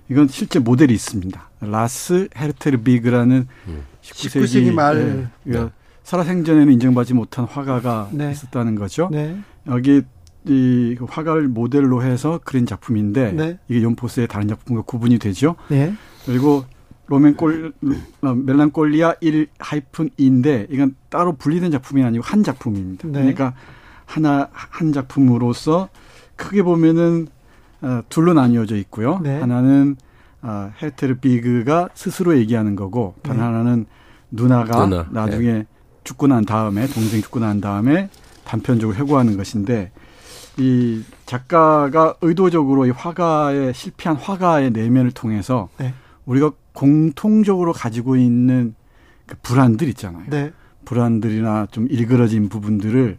[0.09, 1.49] 이건 실제 모델이 있습니다.
[1.61, 3.81] 라스 헤르테르비그라는 음.
[4.01, 5.53] 19세기, 19세기 말 네.
[5.59, 5.69] 네.
[6.03, 8.31] 살아생전에는 인정받지 못한 화가가 네.
[8.31, 9.09] 있었다는 거죠.
[9.11, 9.37] 네.
[9.67, 10.03] 여기
[10.47, 13.59] 이 화가를 모델로 해서 그린 작품인데 네.
[13.67, 15.55] 이게 욘 포세의 다른 작품과 구분이 되죠.
[15.69, 15.93] 네.
[16.25, 16.65] 그리고
[17.07, 17.73] 로맨골
[18.21, 23.07] 어, 멜랑콜리아 1 하이픈 2인데 이건 따로 분리된 작품이 아니고 한 작품입니다.
[23.07, 23.19] 네.
[23.19, 23.53] 그러니까
[24.05, 25.89] 하나 한 작품으로서
[26.35, 27.27] 크게 보면은
[27.81, 29.19] 어, 둘로 나뉘어져 있고요.
[29.19, 29.39] 네.
[29.39, 29.95] 하나는
[30.41, 33.45] 어, 헤르테르비그가 스스로 얘기하는 거고 다른 네.
[33.45, 33.85] 하나는
[34.31, 35.07] 누나가 누나.
[35.11, 35.65] 나중에 네.
[36.03, 38.09] 죽고 난 다음에 동생 죽고 난 다음에
[38.43, 39.91] 단편적으로 회고하는 것인데
[40.57, 45.93] 이 작가가 의도적으로 이 화가의 실패한 화가의 내면을 통해서 네.
[46.25, 48.75] 우리가 공통적으로 가지고 있는
[49.25, 50.25] 그 불안들 있잖아요.
[50.29, 50.51] 네.
[50.85, 53.17] 불안들이나 좀 일그러진 부분들을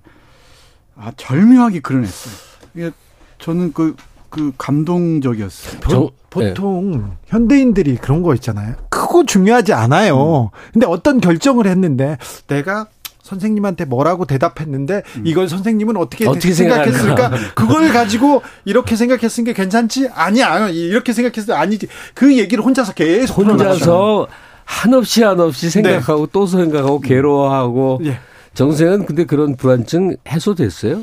[0.94, 2.34] 아, 절묘하게 그려냈어요.
[2.74, 2.90] 이게
[3.38, 3.96] 저는 그,
[4.30, 5.80] 그 감동적이었어요.
[5.88, 7.02] 저, 보통 네.
[7.26, 8.76] 현대인들이 그런 거 있잖아요.
[8.90, 10.50] 크고 중요하지 않아요.
[10.52, 10.72] 음.
[10.72, 12.86] 근데 어떤 결정을 했는데 내가
[13.26, 15.22] 선생님한테 뭐라고 대답했는데 음.
[15.26, 17.30] 이걸 선생님은 어떻게, 어떻게 생각했을까?
[17.54, 20.08] 그걸 가지고 이렇게 생각했으니까 괜찮지?
[20.14, 20.68] 아니야.
[20.68, 21.88] 이렇게 생각했을 때 아니지.
[22.14, 24.28] 그 얘기를 혼자서 계속 혼자서
[24.64, 26.32] 한없이 한없이 생각하고 네.
[26.32, 28.18] 또 생각하고 괴로워하고 네.
[28.54, 31.02] 정생은 근데 그런 불안증 해소됐어요?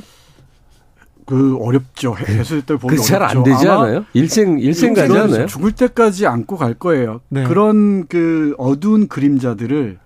[1.25, 2.15] 그 어렵죠.
[2.17, 4.05] 해소됐다 보면 그 잘안 되지 않아요?
[4.13, 5.45] 일생 일생 가지 않아요?
[5.45, 7.21] 죽을 때까지 안고 갈 거예요.
[7.29, 7.43] 네.
[7.43, 9.99] 그런 그 어두운 그림자들을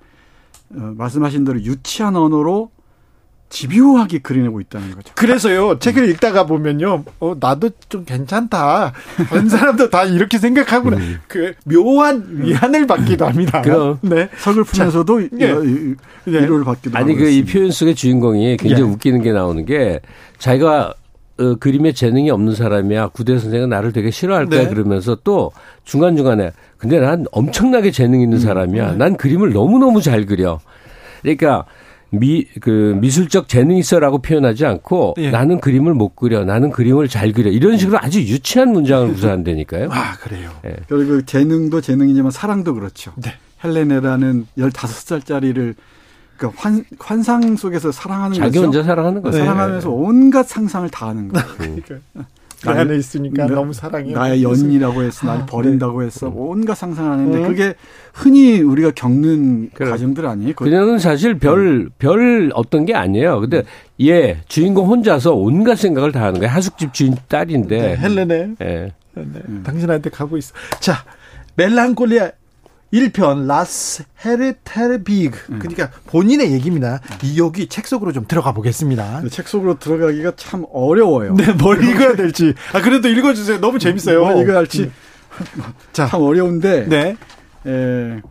[0.75, 2.71] 어, 말씀하신 대로 유치한 언어로
[3.49, 5.13] 집요하게 그려내고 있다는 거죠.
[5.15, 8.91] 그래서요, 책을 읽다가 보면요, 어, 나도 좀 괜찮다.
[9.29, 10.97] 다른 사람도 다 이렇게 생각하구나.
[10.97, 11.19] 음.
[11.29, 13.61] 그, 묘한 위안을 받기도 합니다.
[13.61, 13.99] 그럼.
[14.01, 14.27] 네.
[14.37, 15.53] 서글프면서도 네.
[16.25, 18.85] 위로를 받기도 아니, 그 이 표현 속의 주인공이 굉장히 예.
[18.93, 20.01] 웃기는 게 나오는 게
[20.39, 20.93] 자기가
[21.39, 23.09] 어, 그림에 재능이 없는 사람이야.
[23.09, 24.63] 구대 선생은 나를 되게 싫어할 거야.
[24.63, 24.67] 네.
[24.69, 25.51] 그러면서 또
[25.85, 28.41] 중간중간에 근데 난 엄청나게 재능 있는 음.
[28.41, 28.93] 사람이야.
[28.93, 28.97] 음.
[28.97, 30.59] 난 그림을 너무너무 잘 그려.
[31.21, 31.65] 그러니까
[32.09, 35.29] 미, 그, 미술적 재능 있어라고 표현하지 않고 예.
[35.29, 36.45] 나는 그림을 못 그려.
[36.45, 37.49] 나는 그림을 잘 그려.
[37.51, 39.89] 이런 식으로 아주 유치한 문장을 구사한다니까요.
[39.91, 40.51] 아, 그래요.
[40.65, 40.75] 예.
[40.87, 43.11] 그리고 재능도 재능이지만 사랑도 그렇죠.
[43.17, 43.33] 네.
[43.63, 45.75] 헬레네라는 15살짜리를
[46.37, 48.65] 그 환, 환상 속에서 사랑하는 자기 거죠.
[48.67, 49.39] 혼자 사랑하는 거죠.
[49.39, 49.95] 사랑하면서 네.
[49.95, 51.47] 온갖 상상을 다 하는 거예요.
[51.57, 51.95] 그러니까.
[52.61, 54.11] 그 안에 있으니까 나, 너무 사랑해.
[54.11, 56.07] 나의 연인이라고 해서 나를 아, 버린다고 네.
[56.07, 57.47] 해서 온갖 상상하는데 네.
[57.47, 57.73] 그게
[58.13, 59.89] 흔히 우리가 겪는 그래.
[59.91, 60.53] 가정들 아니에요?
[60.55, 61.89] 그녀는 사실 별, 네.
[61.99, 63.41] 별 어떤 게 아니에요.
[63.41, 63.63] 근데
[64.01, 66.51] 얘, 주인공 혼자서 온갖 생각을 다 하는 거예요.
[66.51, 67.77] 하숙집 주인 딸인데.
[67.79, 68.55] 네, 헬레네.
[68.61, 68.91] 예.
[69.13, 69.41] 네.
[69.63, 70.53] 당신한테 가고 있어.
[70.79, 71.03] 자,
[71.55, 72.31] 멜랑콜리아
[72.93, 75.59] 1편 라스 헤르테르비그 음.
[75.59, 77.01] 그러니까 본인의 얘기입니다.
[77.23, 79.23] 이 여기 책 속으로 좀 들어가 보겠습니다.
[79.29, 81.33] 책 속으로 들어가기가 참 어려워요.
[81.35, 82.53] 네, 뭘 읽어야 될지.
[82.73, 83.59] 아 그래도 읽어 주세요.
[83.59, 84.21] 너무 재밌어요.
[84.21, 84.91] 뭘 읽어야 할지 음.
[85.93, 86.87] 자, 참 어려운데.
[86.87, 87.17] 네.
[87.65, 88.21] 에,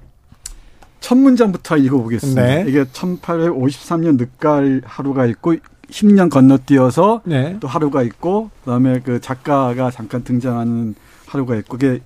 [1.00, 2.42] 첫 문장부터 읽어 보겠습니다.
[2.42, 2.64] 네.
[2.66, 5.54] 이게 1853년 늦갈 하루가 있고
[5.90, 7.58] 10년 건너뛰어서 네.
[7.60, 10.94] 또 하루가 있고 그다음에 그 작가가 잠깐 등장하는
[11.26, 12.00] 하루가 있고 그게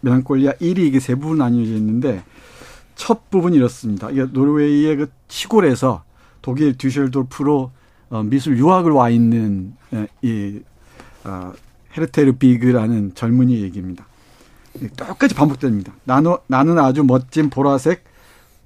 [0.00, 2.22] 멜랑콜리아 1이 이게 세 부분 나뉘어져 있는데
[2.94, 4.10] 첫 부분이 이렇습니다.
[4.10, 6.02] 이게 노르웨이의 그 시골에서
[6.42, 7.70] 독일 듀셜도프로
[8.10, 9.74] 어, 미술 유학을 와 있는
[10.22, 10.60] 이
[11.24, 11.52] 어,
[11.96, 14.06] 헤르테르 비그라는 젊은이 얘기입니다.
[14.96, 15.92] 똑같이 반복됩니다.
[16.04, 18.04] 나는, 나는 아주 멋진 보라색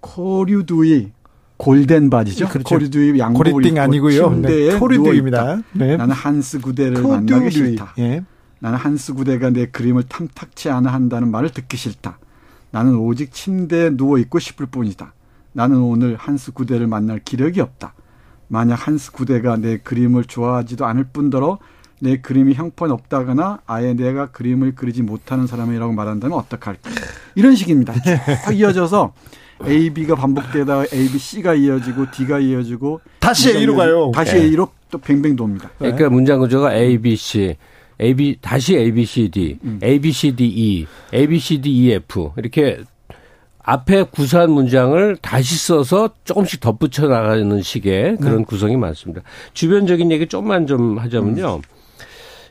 [0.01, 1.11] 코류두이
[1.57, 2.49] 골덴 바지죠.
[2.49, 2.75] 그렇죠.
[2.75, 4.31] 코류두이 양복을 입고 아니고요.
[4.31, 5.63] 침대에 네, 코류두입니다.
[5.73, 5.97] 네.
[5.97, 7.95] 나는 한스 구데를 만나기 싫다.
[7.99, 8.25] 예.
[8.63, 12.21] 나는 한스 구대가 내 그림을 탐탁치 않아 한다는 말을 듣기 싫다.
[12.71, 15.15] 나는 오직 침대에 누워 있고 싶을 뿐이다.
[15.53, 17.93] 나는 오늘 한스 구대를 만날 기력이 없다.
[18.47, 21.59] 만약 한스 구대가 내 그림을 좋아하지도 않을 뿐더러
[22.01, 26.89] 내 그림이 형편없다거나 아예 내가 그림을 그리지 못하는 사람이라고 말한다면 어떡할까.
[27.35, 27.95] 이런 식입니다.
[28.47, 29.13] 쭉 이어져서
[29.67, 34.13] A, B가 반복되다가 A, B, C가 이어지고 D가 이어지고 다시 A로 가요.
[34.15, 34.43] 다시 네.
[34.43, 35.69] A로 또 뱅뱅 돕니다.
[35.79, 37.57] 그러니까 문장 구조가 A, B, C.
[38.03, 39.79] A, B, 다시 A, B, C, D, 음.
[39.83, 42.33] A, B, C, D, E, A, B, C, D, E, F.
[42.37, 42.81] 이렇게
[43.65, 48.45] 앞에 구사한 문장을 다시 써서 조금씩 덧붙여 나가는 식의 그런 네.
[48.45, 49.23] 구성이 많습니다.
[49.55, 51.57] 주변적인 얘기 좀만 좀 하자면요.
[51.57, 51.82] 음.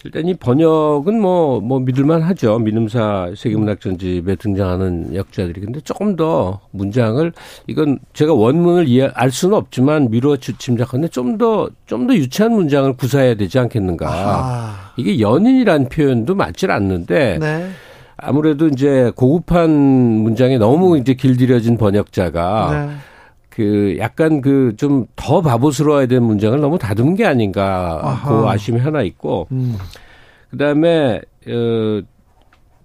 [0.04, 2.58] 일단 이 번역은 뭐, 뭐 믿을만 하죠.
[2.60, 5.62] 민음사 세계문학 전집에 등장하는 역자들이.
[5.62, 7.32] 근데 조금 더 문장을,
[7.68, 12.92] 이건 제가 원문을 이해, 알 수는 없지만 미루어 짐작하는데 좀 더, 좀 더 유치한 문장을
[12.94, 14.08] 구사해야 되지 않겠는가.
[14.10, 14.92] 아.
[14.98, 17.38] 이게 연인이란 표현도 맞질 않는데.
[17.40, 17.70] 네.
[18.24, 22.96] 아무래도 이제 고급한 문장에 너무 이제 길들여진 번역자가 네.
[23.52, 29.02] 그 약간 그 좀 더 바보스러워야 되는 문장을 너무 다듬은 게 아닌가 그 아쉬움이 하나
[29.04, 29.76] 있고 음.
[30.50, 32.02] 그다음에 어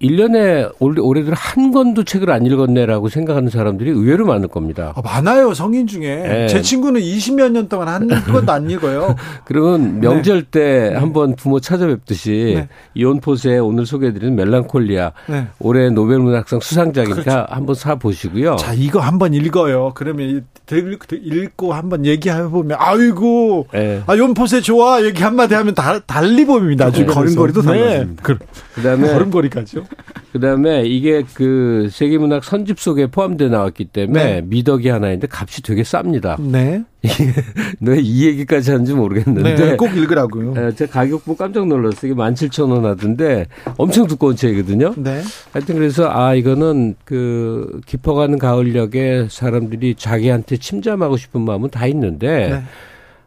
[0.00, 4.92] 1년에 올해 들어 한 권도 책을 안 읽었네라고 생각하는 사람들이 의외로 많을 겁니다.
[4.94, 6.16] 아, 많아요, 성인 중에.
[6.16, 6.48] 네.
[6.48, 9.14] 제 친구는 20몇 년 동안 한 권도 안 읽어요.
[9.44, 10.09] 그러면 네.
[10.09, 10.96] 명절 때 네.
[10.96, 12.68] 한번 부모 찾아뵙듯이 네.
[12.94, 15.46] 욘 포세의 오늘 소개해드리는 멜랑콜리아 네.
[15.59, 17.46] 올해 노벨문학상 수상작이니까 그렇죠.
[17.48, 18.56] 한번 사 보시고요.
[18.56, 19.92] 자, 이거 한번 읽어요.
[19.94, 24.02] 그러면 읽고 한번 얘기해 보면 아이고, 네.
[24.06, 26.87] 아 욘 포세 좋아 얘기 한마디 하면 다 달리 보입니다.
[26.87, 28.22] 나중에 걸음걸이도 달라집니다.
[28.22, 28.38] 그,
[28.74, 29.86] 그다음에 걸음걸이까지요.
[30.33, 34.40] 그다음에 이게 그 세계문학 선집 속에 포함돼 나왔기 때문에 네.
[34.42, 36.40] 미덕이 하나인데 값이 되게 쌉니다.
[36.40, 36.85] 네.
[37.81, 40.55] 왜이 얘기까지 하는지 모르겠는데 네, 꼭 읽으라고요.
[40.55, 42.12] 네, 제 가격 보고 깜짝 놀랐어요.
[42.12, 43.46] 이게 17,000원 하던데
[43.79, 44.94] 엄청 두꺼운 책이거든요.
[44.96, 45.22] 네.
[45.53, 52.62] 하여튼 그래서 아 이거는 그 깊어가는 가을역에 사람들이 자기한테 침잠하고 싶은 마음은 다 있는데 네.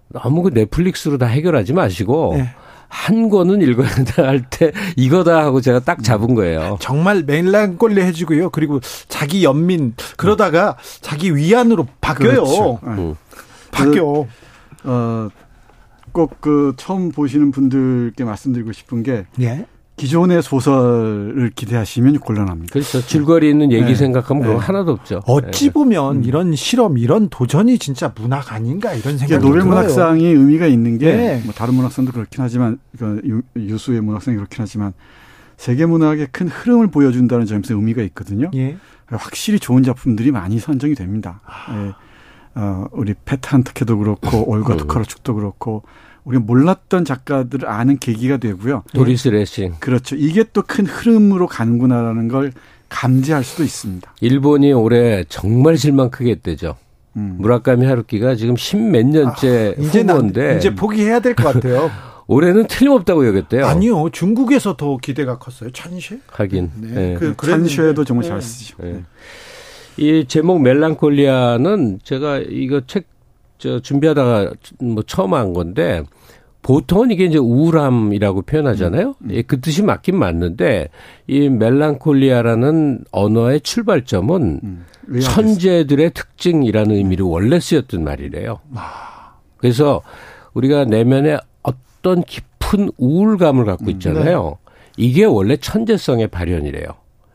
[0.10, 2.50] 너무 그 넷플릭스로 다 해결하지 마시고 네.
[2.90, 6.78] 한 권은 읽어야 된다 할때 이거다 하고 제가 딱 잡은 거예요.
[6.82, 8.50] 정말 멜랑꼴리 해주고요.
[8.50, 12.44] 그리고 자기 연민 그러다가 자기 위안으로 바뀌어요.
[12.44, 12.80] 그렇죠.
[12.84, 13.16] 음.
[13.72, 14.04] 바뀌어.
[14.04, 14.28] 그,
[14.84, 15.30] 어,
[16.12, 19.66] 꼭 그 처음 보시는 분들께 말씀드리고 싶은 게 예?
[20.00, 22.72] 기존의 소설을 기대하시면 곤란합니다.
[22.72, 23.06] 그렇죠.
[23.06, 23.96] 줄거리 있는 얘기 네.
[23.96, 24.60] 생각하면 그거 네.
[24.66, 25.22] 하나도 없죠.
[25.26, 25.72] 어찌 네.
[25.74, 26.24] 보면 음.
[26.24, 31.44] 이런 실험, 이런 도전이 진짜 문학 아닌가 이런 생각이 노벨 문학상이 의미가 있는 게뭐 네.
[31.54, 33.22] 다른 문학상도 그렇긴 하지만 그
[33.58, 34.94] 유수의 문학상이 그렇긴 하지만
[35.58, 38.50] 세계 문학의 큰 흐름을 보여준다는 점에서 의미가 있거든요.
[38.56, 38.78] 예.
[39.08, 41.42] 확실히 좋은 작품들이 많이 선정이 됩니다.
[41.46, 41.76] 아.
[41.76, 41.94] 예.
[42.56, 45.84] 어, 우리 페탄트케도 그렇고 올가 토카르축도 그렇고
[46.26, 48.84] 우리가 몰랐던 작가들을 아는 계기가 되고요.
[48.94, 49.76] 도리스 레싱.
[49.80, 50.16] 그렇죠.
[50.16, 52.52] 이게 또 큰 흐름으로 가는구나라는 걸
[52.90, 54.14] 감지할 수도 있습니다.
[54.22, 56.76] 일본이 올해 정말 실망 크게 했대죠.
[57.16, 57.38] 음.
[57.40, 61.90] 무라카미 하루키가 지금 십몇 년째 아, 이제 후보인데 이제 포기해야 될 것 같아요.
[62.28, 63.66] 올해는 틀림없다고 여겼대요.
[63.66, 64.10] 아니요.
[64.12, 65.72] 중국에서 더 기대가 컸어요.
[65.72, 66.20] 찬쉐?
[66.28, 66.70] 하긴.
[66.76, 66.88] 네.
[66.94, 67.14] 네.
[67.20, 68.30] 그 찬쉐도 정말 네.
[68.30, 68.76] 잘 쓰죠.
[68.82, 68.92] 네.
[68.94, 69.04] 네.
[69.98, 73.08] 이 제목 멜랑콜리아는 제가 이거 책
[73.60, 76.04] 저 준비하다가 뭐 처음 한 건데
[76.62, 79.10] 보통은 이게 이제 우울함이라고 표현하잖아요.
[79.10, 79.32] 음, 음.
[79.32, 80.90] 예, 그 뜻이 맞긴 맞는데
[81.28, 84.86] 이 멜랑콜리아라는 언어의 출발점은 음,
[85.22, 88.60] 천재들의 특징이라는 의미로 원래 쓰였던 말이래요.
[88.76, 89.36] 아.
[89.58, 90.02] 그래서
[90.54, 94.58] 우리가 내면에 어떤 깊은 우울감을 갖고 음, 있잖아요.
[94.66, 94.72] 네.
[94.98, 96.88] 이게 원래 천재성의 발현이래요.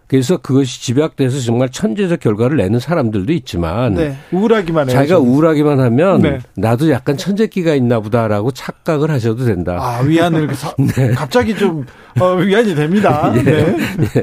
[0.06, 4.16] 그래서 그것이 집약돼서 정말 천재적 결과를 내는 사람들도 있지만 네.
[4.32, 4.96] 우울하기만 해요.
[4.96, 6.38] 자기가 우울하기만 하면 네.
[6.56, 9.78] 나도 약간 천재기가 있나 보다라고 착각을 하셔도 된다.
[9.80, 11.12] 아 위안을 사, 네.
[11.12, 11.86] 갑자기 좀
[12.20, 13.32] 어, 위안이 됩니다.
[13.36, 13.42] 예.
[13.42, 13.76] 네.
[14.16, 14.22] 예.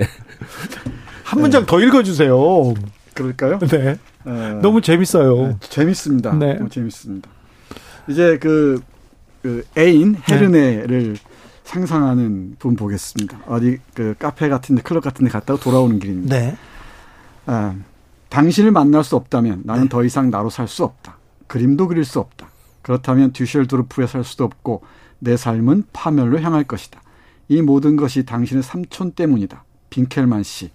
[1.23, 2.73] 한 문장 더 읽어 주세요.
[3.13, 3.57] 그럴까요?
[3.59, 3.95] 네.
[4.25, 5.47] 어, 너무 재밌어요.
[5.47, 6.33] 네, 재밌습니다.
[6.35, 6.53] 네.
[6.55, 7.29] 너무 재밌습니다.
[8.07, 8.81] 이제 그,
[9.41, 11.15] 그 애인 헤르네를
[11.75, 13.39] 상상하는 분 보겠습니다.
[13.47, 16.37] 어디 그 카페 같은데 클럽 같은데 갔다가 돌아오는 길입니다.
[16.37, 16.57] 네.
[17.45, 17.73] 아,
[18.27, 19.89] 당신을 만날 수 없다면 나는 네.
[19.89, 21.17] 더 이상 나로 살 수 없다.
[21.47, 22.49] 그림도 그릴 수 없다.
[22.81, 24.81] 그렇다면 듀셜도르프에 살 수도 없고
[25.19, 27.01] 내 삶은 파멸로 향할 것이다.
[27.47, 29.63] 이 모든 것이 당신의 삼촌 때문이다.
[29.89, 30.71] 빈켈만 씨.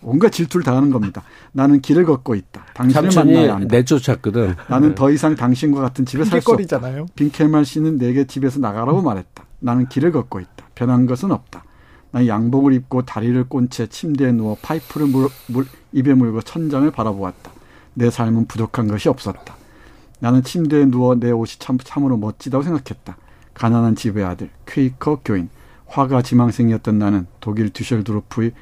[0.00, 1.24] 온갖 질투를 당하는 겁니다.
[1.52, 2.64] 나는 길을 걷고 있다.
[2.74, 3.76] 당신을 만나야 한다.
[3.76, 4.54] 내쫓았거든.
[4.68, 6.80] 나는 더 이상 당신과 같은 집에 살 수 없다.
[7.16, 9.44] 빈켈만 씨는 내게 집에서 나가라고 말했다.
[9.60, 10.66] 나는 길을 걷고 있다.
[10.74, 11.64] 변한 것은 없다.
[12.10, 17.50] 나는 양복을 입고 다리를 꼰 채 침대에 누워 파이프를 물, 물, 입에 물고 천장을 바라보았다.
[17.94, 19.56] 내 삶은 부족한 것이 없었다.
[20.20, 23.16] 나는 침대에 누워 내 옷이 참, 참으로 멋지다고 생각했다.
[23.54, 25.48] 가난한 집의 아들, 퀘이커 교인,
[25.86, 28.52] 화가 지망생이었던 나는 독일 듀셜드로프의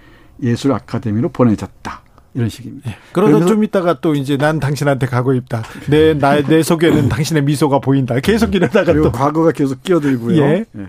[0.42, 2.02] 예술 아카데미로 보내졌다.
[2.36, 2.90] 이런 식입니다.
[2.90, 2.96] 네.
[3.12, 5.64] 그러다 좀 있다가 또 이제 난 당신한테 가고 있다.
[5.88, 8.20] 내, 나, 내 속에는 당신의 미소가 보인다.
[8.20, 9.10] 계속 이러다가 또.
[9.10, 10.42] 과거가 계속 끼어들고요.
[10.42, 10.64] 예.
[10.76, 10.86] 예.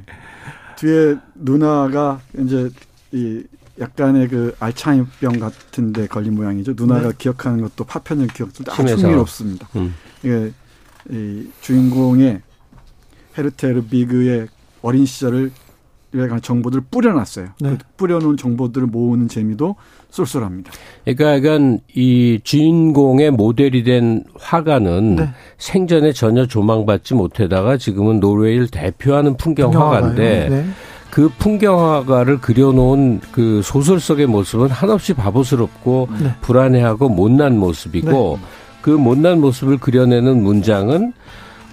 [0.76, 2.70] 뒤에 누나가 이제
[3.14, 3.44] 이
[3.80, 6.74] 약간의 그 알츠하이머병 같은데 걸린 모양이죠.
[6.76, 7.16] 누나가 네.
[7.18, 9.70] 기억하는 것도 파편적 기억도 아주 흥미롭습니다.
[9.78, 9.96] 음.
[10.24, 10.52] 이게
[11.10, 12.42] 이 주인공의
[13.38, 14.48] 헤르테르 비그의
[14.82, 15.52] 어린 시절을
[16.42, 17.48] 정보들을 뿌려놨어요.
[17.60, 17.70] 네.
[17.72, 19.76] 그 뿌려놓은 정보들을 모으는 재미도
[20.10, 20.72] 쏠쏠합니다.
[21.04, 25.30] 그러니까 약간 이 주인공의 모델이 된 화가는 네.
[25.58, 30.66] 생전에 전혀 조망받지 못하다가 지금은 노르웨이를 대표하는 풍경 화가인데 네.
[31.10, 36.32] 그 풍경 화가를 그려놓은 그 소설 속의 모습은 한없이 바보스럽고 네.
[36.42, 38.48] 불안해하고 못난 모습이고 네.
[38.82, 41.14] 그 못난 모습을 그려내는 문장은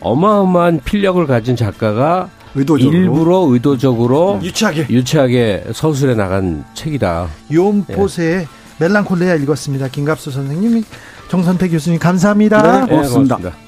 [0.01, 2.97] 어마어마한 필력을 가진 작가가 의도적으로.
[2.97, 7.29] 일부러 의도적으로 유치하게 유치하게 서술해 나간 책이다.
[7.53, 8.47] 요포세의 네.
[8.79, 9.88] 멜랑콜레아 읽었습니다.
[9.88, 10.85] 김갑수 선생님이
[11.29, 12.62] 정선태 교수님 감사합니다.
[12.62, 13.37] 네, 고맙습니다.
[13.37, 13.63] 네, 고맙습니다.